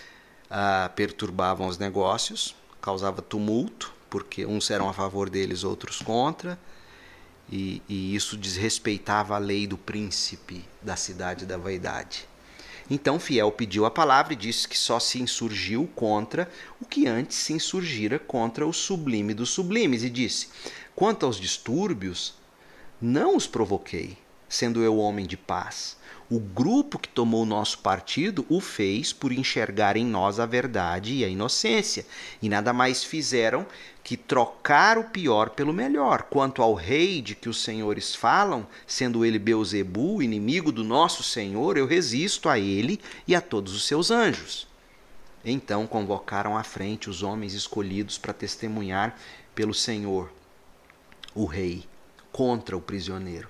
[0.49, 6.59] ah, perturbavam os negócios, causava tumulto, porque uns eram a favor deles, outros contra
[7.51, 12.29] e, e isso desrespeitava a lei do príncipe da cidade da vaidade.
[12.89, 17.37] Então Fiel pediu a palavra e disse que só se insurgiu contra o que antes
[17.37, 20.49] se insurgira contra o sublime dos sublimes, e disse:
[20.95, 22.35] Quanto aos distúrbios,
[23.01, 25.97] não os provoquei, sendo eu homem de paz.
[26.31, 31.25] O grupo que tomou nosso partido o fez por enxergar em nós a verdade e
[31.25, 32.07] a inocência,
[32.41, 33.67] e nada mais fizeram
[34.05, 36.23] que trocar o pior pelo melhor.
[36.31, 41.77] Quanto ao rei de que os senhores falam, sendo ele Beuzebu, inimigo do nosso Senhor,
[41.77, 44.69] eu resisto a ele e a todos os seus anjos.
[45.45, 49.19] Então convocaram à frente os homens escolhidos para testemunhar
[49.53, 50.33] pelo Senhor,
[51.35, 51.83] o rei,
[52.31, 53.49] contra o prisioneiro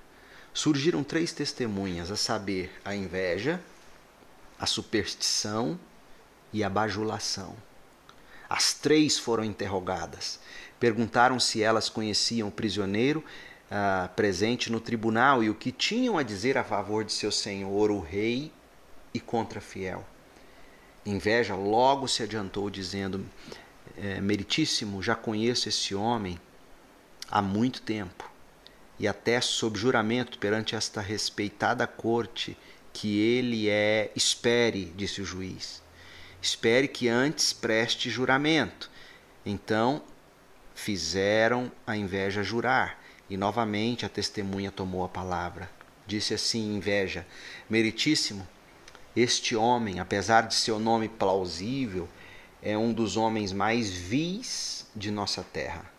[0.60, 3.58] surgiram três testemunhas, a saber, a inveja,
[4.58, 5.80] a superstição
[6.52, 7.56] e a bajulação.
[8.46, 10.38] As três foram interrogadas.
[10.78, 13.24] Perguntaram se elas conheciam o prisioneiro
[13.70, 17.90] uh, presente no tribunal e o que tinham a dizer a favor de seu senhor,
[17.90, 18.52] o rei,
[19.14, 20.06] e contra fiel.
[21.06, 23.24] Inveja logo se adiantou, dizendo:
[23.96, 26.38] é, Meritíssimo, já conheço esse homem
[27.30, 28.29] há muito tempo
[29.00, 32.54] e até sob juramento perante esta respeitada corte
[32.92, 35.82] que ele é, espere, disse o juiz.
[36.42, 38.90] Espere que antes preste juramento.
[39.44, 40.02] Então
[40.74, 45.70] fizeram a inveja jurar, e novamente a testemunha tomou a palavra.
[46.06, 47.26] Disse assim: Inveja,
[47.70, 48.46] meritíssimo,
[49.16, 52.06] este homem, apesar de seu nome plausível,
[52.60, 55.89] é um dos homens mais vis de nossa terra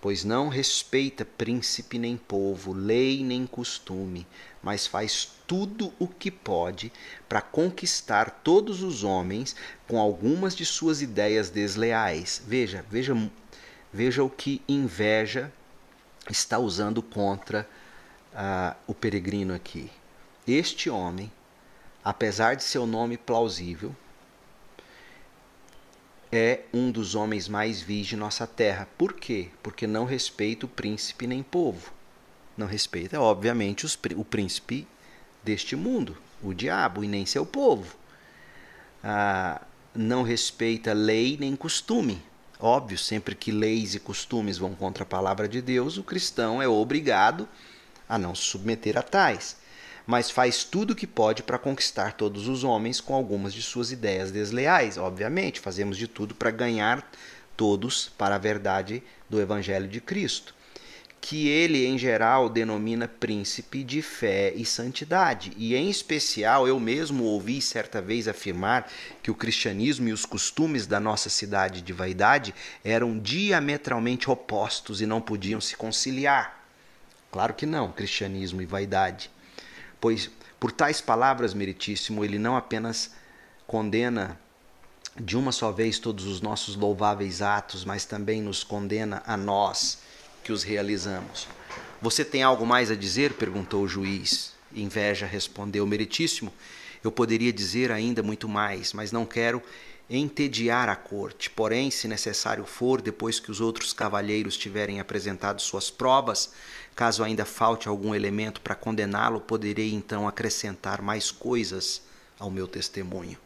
[0.00, 4.26] pois não respeita príncipe nem povo, lei nem costume,
[4.62, 6.92] mas faz tudo o que pode
[7.28, 9.54] para conquistar todos os homens
[9.86, 12.42] com algumas de suas ideias desleais.
[12.46, 13.14] Veja, veja,
[13.92, 15.52] veja o que inveja
[16.28, 17.68] está usando contra
[18.32, 19.90] uh, o peregrino aqui.
[20.46, 21.30] Este homem,
[22.02, 23.94] apesar de seu nome plausível,
[26.32, 28.88] é um dos homens mais vis de nossa terra.
[28.96, 29.48] Por quê?
[29.62, 31.92] Porque não respeita o príncipe nem povo.
[32.56, 34.86] Não respeita, obviamente, os, o príncipe
[35.42, 37.96] deste mundo, o diabo, e nem seu povo.
[39.02, 39.62] Ah,
[39.94, 42.22] não respeita lei nem costume.
[42.58, 46.68] Óbvio, sempre que leis e costumes vão contra a palavra de Deus, o cristão é
[46.68, 47.48] obrigado
[48.06, 49.56] a não se submeter a tais
[50.10, 53.92] mas faz tudo o que pode para conquistar todos os homens com algumas de suas
[53.92, 54.98] ideias desleais.
[54.98, 57.08] Obviamente, fazemos de tudo para ganhar
[57.56, 60.52] todos para a verdade do Evangelho de Cristo,
[61.20, 65.52] que ele, em geral, denomina príncipe de fé e santidade.
[65.56, 68.90] E, em especial, eu mesmo ouvi certa vez afirmar
[69.22, 75.06] que o cristianismo e os costumes da nossa cidade de vaidade eram diametralmente opostos e
[75.06, 76.66] não podiam se conciliar.
[77.30, 79.30] Claro que não, cristianismo e vaidade
[80.00, 83.12] pois por tais palavras, meritíssimo, ele não apenas
[83.66, 84.38] condena
[85.18, 89.98] de uma só vez todos os nossos louváveis atos, mas também nos condena a nós
[90.44, 91.48] que os realizamos.
[92.02, 93.34] Você tem algo mais a dizer?
[93.34, 94.52] perguntou o juiz.
[94.74, 96.52] Inveja respondeu: Meritíssimo,
[97.02, 99.62] eu poderia dizer ainda muito mais, mas não quero
[100.08, 101.48] entediar a corte.
[101.50, 106.52] Porém, se necessário for, depois que os outros cavalheiros tiverem apresentado suas provas,
[107.00, 112.02] caso ainda falte algum elemento para condená-lo, poderei então acrescentar mais coisas
[112.38, 113.38] ao meu testemunho.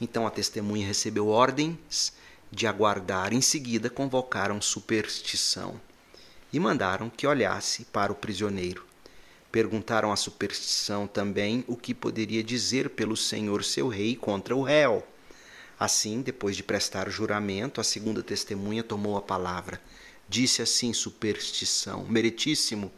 [0.00, 2.14] Então a testemunha recebeu ordens
[2.50, 3.34] de aguardar.
[3.34, 5.78] Em seguida, convocaram superstição
[6.50, 8.86] e mandaram que olhasse para o prisioneiro.
[9.52, 15.06] Perguntaram à superstição também o que poderia dizer pelo Senhor seu rei contra o réu.
[15.78, 19.78] Assim, depois de prestar juramento, a segunda testemunha tomou a palavra.
[20.28, 22.92] Disse assim superstição: Meritíssimo,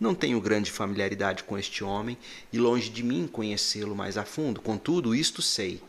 [0.00, 2.18] não tenho grande familiaridade com este homem
[2.52, 4.60] e longe de mim conhecê-lo mais a fundo.
[4.60, 5.80] Contudo, isto sei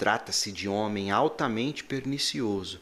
[0.00, 2.80] Trata-se de homem altamente pernicioso,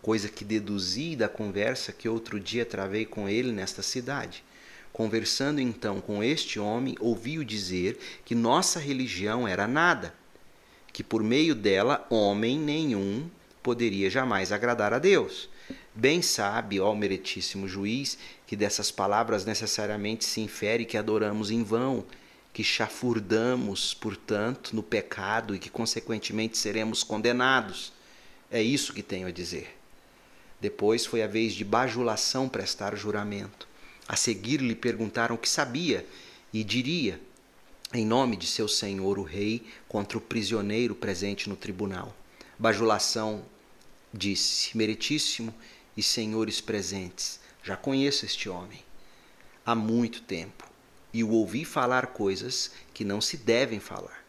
[0.00, 4.44] coisa que deduzi da conversa que outro dia travei com ele nesta cidade.
[4.92, 10.14] Conversando então com este homem, ouvi-o dizer que nossa religião era nada,
[10.92, 13.28] que por meio dela homem nenhum
[13.64, 15.48] poderia jamais agradar a Deus.
[15.94, 22.04] Bem sabe, ó meritíssimo juiz, que dessas palavras necessariamente se infere que adoramos em vão
[22.52, 27.92] que chafurdamos, portanto, no pecado e que, consequentemente, seremos condenados.
[28.50, 29.76] É isso que tenho a dizer.
[30.60, 33.68] Depois foi a vez de bajulação prestar juramento.
[34.08, 36.04] A seguir lhe perguntaram o que sabia
[36.52, 37.20] e diria,
[37.94, 42.14] em nome de seu senhor o rei, contra o prisioneiro presente no tribunal.
[42.58, 43.44] Bajulação
[44.12, 45.54] disse: Meritíssimo
[46.00, 48.82] e senhores presentes, já conheço este homem
[49.66, 50.66] há muito tempo
[51.12, 54.24] e o ouvi falar coisas que não se devem falar.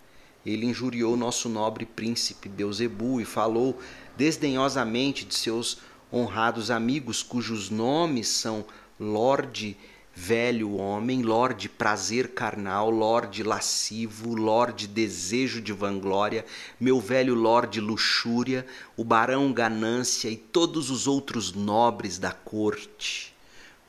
[0.45, 3.79] Ele injuriou nosso nobre príncipe Beuzebu e falou
[4.17, 5.77] desdenhosamente de seus
[6.11, 8.65] honrados amigos, cujos nomes são
[8.99, 9.77] Lorde
[10.13, 16.45] Velho Homem, Lorde Prazer Carnal, Lorde Lascivo, Lorde Desejo de Vanglória,
[16.79, 18.65] meu velho Lorde Luxúria,
[18.97, 23.33] o Barão Ganância e todos os outros nobres da corte,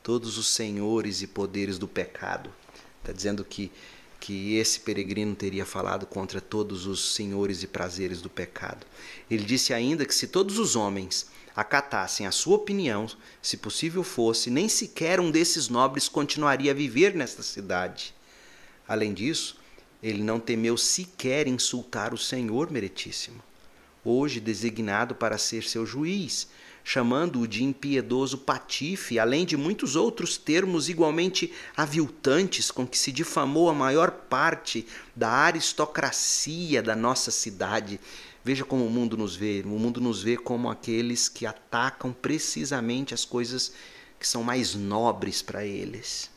[0.02, 2.50] todos os senhores e poderes do pecado
[3.02, 3.70] Está dizendo que,
[4.20, 8.87] que esse peregrino teria falado contra todos os senhores e prazeres do pecado.
[9.28, 13.07] Ele disse ainda que se todos os homens acatassem a sua opinião,
[13.41, 18.15] se possível fosse, nem sequer um desses nobres continuaria a viver nesta cidade.
[18.87, 19.57] Além disso,
[20.03, 23.43] ele não temeu sequer insultar o Senhor Meritíssimo,
[24.05, 26.49] hoje designado para ser seu juiz,
[26.85, 33.71] chamando-o de impiedoso patife, além de muitos outros termos igualmente aviltantes com que se difamou
[33.71, 38.01] a maior parte da aristocracia da nossa cidade.
[38.44, 39.62] Veja como o mundo nos vê.
[39.64, 43.72] O mundo nos vê como aqueles que atacam precisamente as coisas
[44.18, 46.31] que são mais nobres para eles.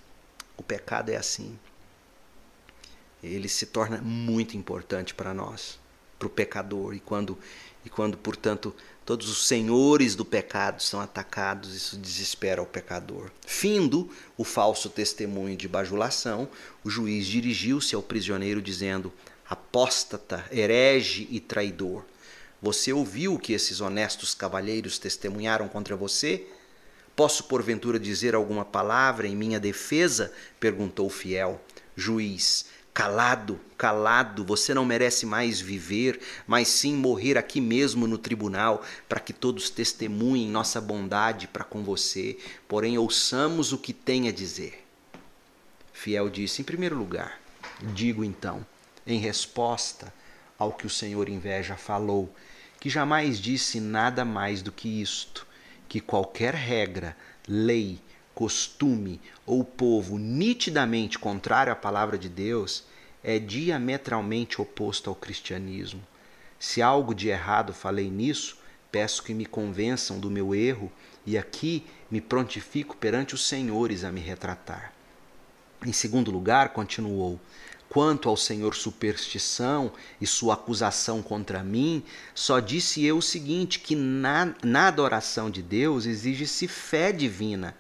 [0.58, 1.58] O pecado é assim.
[3.24, 5.80] Ele se torna muito importante para nós,
[6.20, 6.94] para o pecador.
[6.94, 7.38] E quando,
[7.84, 8.74] e quando, portanto,
[9.06, 13.30] Todos os senhores do pecado são atacados, isso desespera o pecador.
[13.46, 16.50] Findo o falso testemunho de bajulação,
[16.84, 19.14] o juiz dirigiu-se ao prisioneiro dizendo:
[19.48, 22.04] Apóstata, herege e traidor,
[22.62, 26.48] você ouviu o que esses honestos cavalheiros testemunharam contra você?
[27.16, 30.34] Posso porventura dizer alguma palavra em minha defesa?
[30.60, 31.62] perguntou o fiel.
[31.96, 38.86] Juiz, Calado, calado, você não merece mais viver, mas sim morrer aqui mesmo no tribunal,
[39.10, 42.38] para que todos testemunhem nossa bondade para com você,
[42.70, 44.86] porém ouçamos o que tem a dizer.
[45.92, 47.38] Fiel disse: Em primeiro lugar,
[47.94, 48.66] digo então,
[49.06, 50.14] em resposta
[50.58, 52.34] ao que o Senhor inveja falou,
[52.80, 55.46] que jamais disse nada mais do que isto,
[55.88, 57.16] que qualquer regra,
[57.48, 58.00] lei,
[58.34, 62.84] costume ou povo nitidamente contrário à palavra de Deus
[63.24, 66.02] é diametralmente oposto ao cristianismo.
[66.60, 68.58] Se algo de errado falei nisso,
[68.92, 70.92] peço que me convençam do meu erro
[71.26, 74.94] e aqui me prontifico perante os senhores a me retratar.
[75.86, 77.40] Em segundo lugar, continuou:
[77.90, 83.96] Quanto ao senhor superstição e sua acusação contra mim, só disse eu o seguinte: que
[83.96, 87.76] na, na adoração de Deus exige-se fé divina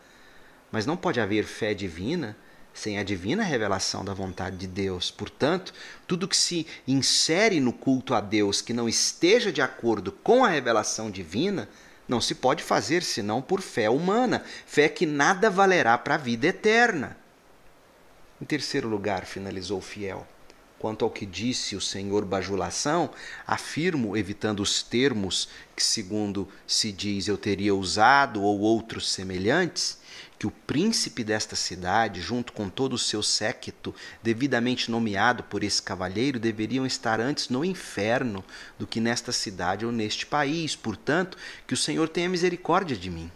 [0.76, 2.36] mas não pode haver fé divina
[2.74, 5.10] sem a divina revelação da vontade de Deus.
[5.10, 5.74] Portanto,
[6.06, 10.49] tudo que se insere no culto a Deus que não esteja de acordo com a
[10.49, 11.70] revelação divina,
[12.10, 16.47] não se pode fazer senão por fé humana, fé que nada valerá para a vida
[16.47, 17.16] eterna.
[18.42, 20.28] Em terceiro lugar, finalizou fiel,
[20.78, 23.10] quanto ao que disse o senhor bajulação,
[23.48, 29.98] afirmo, evitando os termos que, segundo se diz, eu teria usado ou outros semelhantes,
[30.38, 35.82] que o príncipe desta cidade, junto com todo o seu séquito, devidamente nomeado por esse
[35.82, 38.44] cavalheiro, deveriam estar antes no inferno
[38.78, 40.76] do que nesta cidade ou neste país.
[40.76, 43.32] Portanto, que o Senhor tenha misericórdia de mim.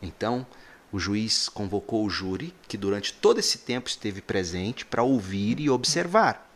[0.00, 0.46] Então,
[0.90, 5.68] o juiz convocou o júri, que durante todo esse tempo esteve presente, para ouvir e
[5.68, 6.50] observar.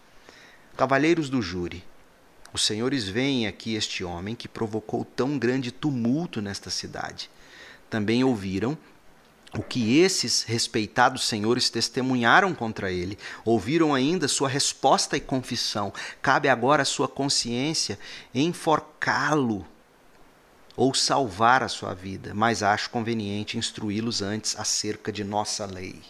[0.77, 1.85] Cavalheiros do júri,
[2.53, 7.31] os senhores veem aqui este homem que provocou tão grande tumulto nesta cidade.
[7.89, 8.77] Também ouviram
[9.55, 13.19] o que esses respeitados senhores testemunharam contra ele.
[13.45, 15.93] Ouviram ainda sua resposta e confissão.
[16.23, 17.99] Cabe agora à sua consciência
[18.35, 19.67] enforcá-lo
[20.77, 26.01] ou salvar a sua vida, mas acho conveniente instruí-los antes acerca de nossa lei.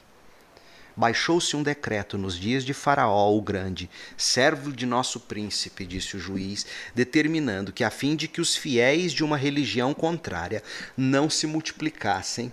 [0.94, 6.20] Baixou-se um decreto nos dias de Faraó o Grande, servo de nosso príncipe, disse o
[6.20, 10.62] juiz, determinando que, a fim de que os fiéis de uma religião contrária
[10.96, 12.52] não se multiplicassem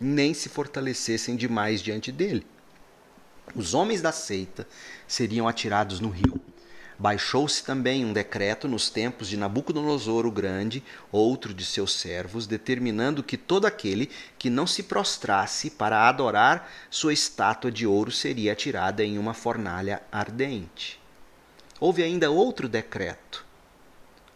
[0.00, 2.46] nem se fortalecessem demais diante dele.
[3.54, 4.66] Os homens da seita
[5.06, 6.40] seriam atirados no rio.
[7.00, 10.82] Baixou-se também um decreto nos tempos de Nabucodonosor o Grande,
[11.12, 17.12] outro de seus servos, determinando que todo aquele que não se prostrasse para adorar sua
[17.12, 21.00] estátua de ouro seria atirada em uma fornalha ardente.
[21.78, 23.46] Houve ainda outro decreto,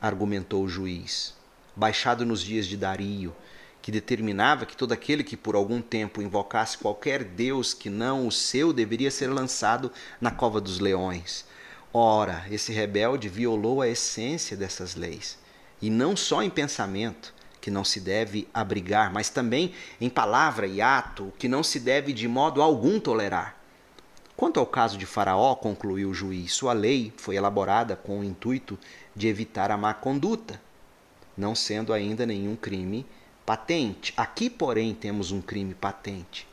[0.01, 1.35] argumentou o juiz,
[1.75, 3.35] baixado nos dias de Dario,
[3.83, 8.31] que determinava que todo aquele que por algum tempo invocasse qualquer deus que não o
[8.31, 9.91] seu deveria ser lançado
[10.21, 11.51] na cova dos leões.
[11.95, 15.39] Ora, esse rebelde violou a essência dessas leis,
[15.81, 20.81] e não só em pensamento, que não se deve abrigar, mas também em palavra e
[20.81, 23.57] ato, que não se deve de modo algum tolerar.
[24.35, 28.79] Quanto ao caso de Faraó, concluiu o juiz, sua lei foi elaborada com o intuito
[29.15, 30.61] de evitar a má conduta,
[31.37, 33.07] não sendo ainda nenhum crime
[33.45, 34.15] patente.
[34.17, 36.49] Aqui, porém, temos um crime patente.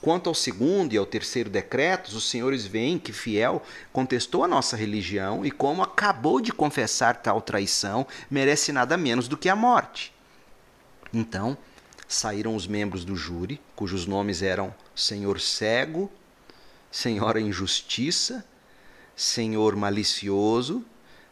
[0.00, 4.76] Quanto ao segundo e ao terceiro decretos, os senhores veem que Fiel contestou a nossa
[4.76, 10.12] religião e, como acabou de confessar tal traição, merece nada menos do que a morte.
[11.12, 11.58] Então,
[12.06, 16.10] saíram os membros do júri, cujos nomes eram Senhor Cego,
[16.90, 18.44] Senhora Injustiça,
[19.16, 20.84] Senhor Malicioso,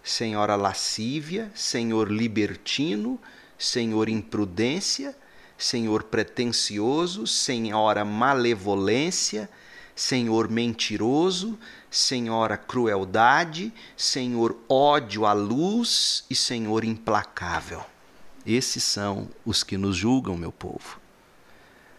[0.02, 3.18] Senhora Lascívia, Senhor Libertino,
[3.58, 5.16] senhor imprudência,
[5.56, 9.48] senhor pretensioso, senhora malevolência,
[9.94, 11.58] senhor mentiroso,
[11.90, 17.84] senhora crueldade, senhor ódio à luz e senhor implacável.
[18.44, 21.00] Esses são os que nos julgam, meu povo.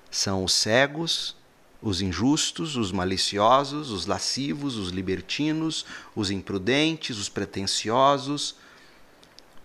[0.09, 1.35] São os cegos,
[1.81, 5.85] os injustos, os maliciosos, os lascivos, os libertinos,
[6.15, 8.55] os imprudentes, os pretensiosos,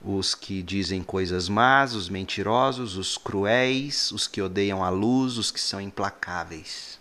[0.04, 5.50] os que dizem coisas más, os mentirosos, os cruéis, os que odeiam a luz, os
[5.50, 6.98] que são implacáveis.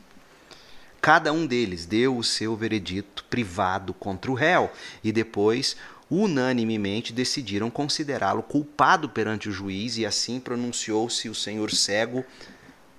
[1.01, 4.71] Cada um deles deu o seu veredito privado contra o réu
[5.03, 5.75] e depois
[6.11, 12.23] unanimemente decidiram considerá-lo culpado perante o juiz e assim pronunciou-se o senhor cego,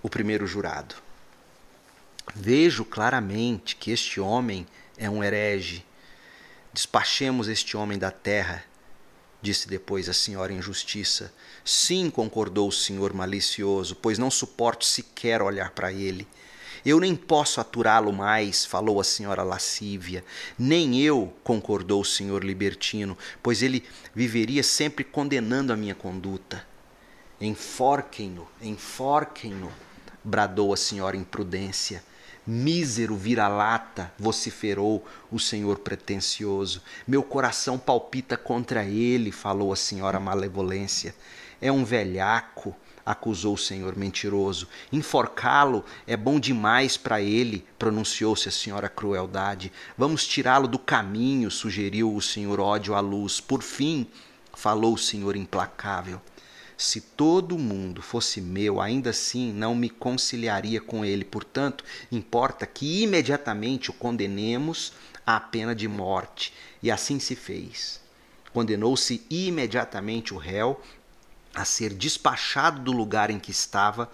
[0.03, 0.97] o primeiro jurado.
[2.35, 5.85] Vejo claramente que este homem é um herege.
[6.73, 8.65] Despachemos este homem da terra
[9.43, 11.33] disse depois a senhora injustiça.
[11.65, 16.27] Sim, concordou o senhor malicioso, pois não suporto sequer olhar para ele.
[16.85, 20.25] Eu nem posso aturá-lo mais, falou a senhora lascívia.
[20.59, 23.85] Nem eu, concordou o senhor libertino, pois ele
[24.15, 26.67] viveria sempre condenando a minha conduta.
[27.41, 29.71] Enforquem-no, enforquem-no,
[30.25, 32.03] bradou a senhora imprudência.
[32.45, 36.83] Mísero vira-lata, vociferou o senhor pretensioso.
[37.07, 41.15] Meu coração palpita contra ele, falou a senhora malevolência.
[41.61, 42.75] É um velhaco,
[43.07, 44.67] acusou o senhor mentiroso.
[44.93, 49.73] Enforcá-lo é bom demais para ele, pronunciou-se a senhora crueldade.
[49.97, 53.41] Vamos tirá-lo do caminho, sugeriu o senhor ódio à luz.
[53.41, 54.05] Por fim,
[54.53, 56.21] falou o senhor implacável.
[56.77, 61.25] Se todo mundo fosse meu, ainda assim não me conciliaria com ele.
[61.25, 64.93] Portanto, importa que imediatamente o condenemos
[65.27, 66.53] à pena de morte.
[66.83, 68.01] E assim se fez.
[68.53, 70.81] Condenou-se imediatamente o réu
[71.55, 74.11] a ser despachado do lugar em que estava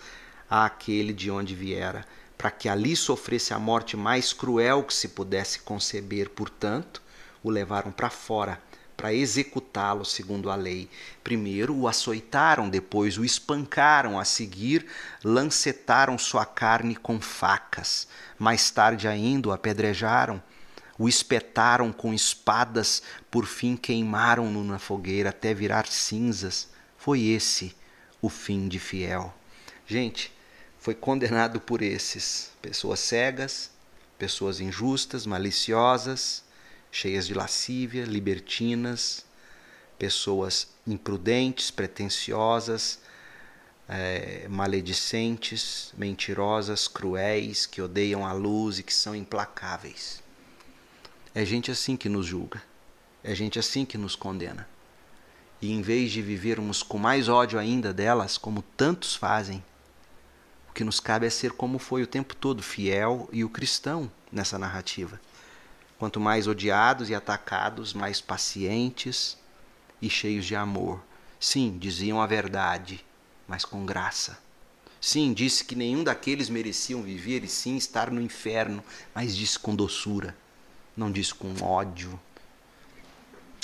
[0.50, 2.06] àquele de onde viera,
[2.36, 6.30] para que ali sofresse a morte mais cruel que se pudesse conceber.
[6.30, 7.02] Portanto,
[7.42, 8.60] o levaram para fora
[8.98, 10.90] para executá-lo segundo a lei.
[11.22, 14.84] Primeiro o açoitaram, depois o espancaram, a seguir
[15.22, 18.08] lancetaram sua carne com facas.
[18.36, 20.42] Mais tarde ainda o apedrejaram.
[20.98, 26.68] o espetaram com espadas, por fim queimaram-no na fogueira até virar cinzas.
[26.96, 27.72] Foi esse
[28.20, 29.32] o fim de Fiel.
[29.86, 30.32] Gente,
[30.76, 33.70] foi condenado por esses, pessoas cegas,
[34.18, 36.42] pessoas injustas, maliciosas,
[36.98, 39.24] cheias de lascívia, libertinas,
[39.96, 42.98] pessoas imprudentes, pretensiosas,
[43.88, 50.20] é, maledicentes, mentirosas, cruéis, que odeiam a luz e que são implacáveis.
[51.32, 52.60] É gente assim que nos julga,
[53.22, 54.68] é gente assim que nos condena.
[55.62, 59.64] E em vez de vivermos com mais ódio ainda delas, como tantos fazem,
[60.68, 64.10] o que nos cabe é ser como foi o tempo todo, fiel e o cristão
[64.32, 65.20] nessa narrativa.
[65.98, 69.36] Quanto mais odiados e atacados, mais pacientes
[70.00, 71.02] e cheios de amor.
[71.40, 73.04] Sim, diziam a verdade,
[73.46, 74.38] mas com graça.
[75.00, 78.82] Sim, disse que nenhum daqueles mereciam viver e sim estar no inferno,
[79.14, 80.36] mas disse com doçura,
[80.96, 82.18] não disse com ódio.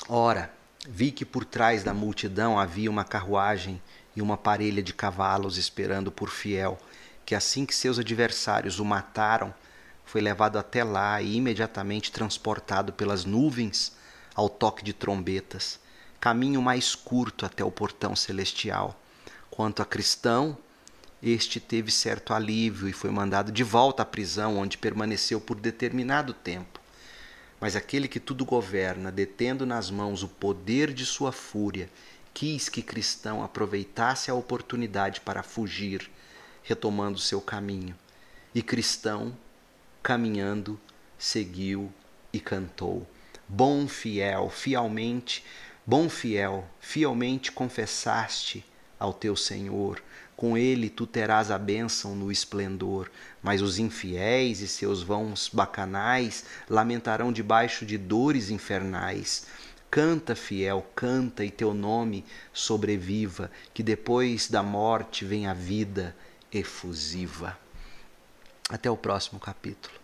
[0.08, 0.52] Ora,
[0.88, 3.80] vi que por trás da multidão havia uma carruagem
[4.14, 6.78] e uma parelha de cavalos esperando por fiel,
[7.26, 9.52] que assim que seus adversários o mataram,
[10.04, 13.92] foi levado até lá e imediatamente transportado pelas nuvens
[14.34, 15.78] ao toque de trombetas,
[16.20, 19.00] caminho mais curto até o portão celestial.
[19.50, 20.58] Quanto a cristão,
[21.22, 26.34] este teve certo alívio e foi mandado de volta à prisão, onde permaneceu por determinado
[26.34, 26.80] tempo.
[27.60, 31.88] Mas aquele que tudo governa, detendo nas mãos o poder de sua fúria,
[32.34, 36.10] quis que cristão aproveitasse a oportunidade para fugir,
[36.62, 37.96] retomando seu caminho.
[38.54, 39.34] E cristão
[40.04, 40.78] caminhando,
[41.16, 41.90] seguiu
[42.30, 43.06] e cantou.
[43.48, 45.42] Bom fiel, fielmente,
[45.86, 48.62] bom fiel, fielmente confessaste
[49.00, 50.02] ao teu Senhor.
[50.36, 53.10] Com ele tu terás a bênção no esplendor,
[53.42, 59.46] mas os infiéis e seus vãos bacanais lamentarão debaixo de dores infernais.
[59.90, 66.14] Canta, fiel, canta, e teu nome sobreviva, que depois da morte vem a vida
[66.52, 67.63] efusiva.
[68.68, 70.03] Até o próximo capítulo.